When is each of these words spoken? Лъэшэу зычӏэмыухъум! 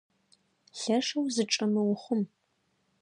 Лъэшэу 0.79 1.25
зычӏэмыухъум! 1.35 2.21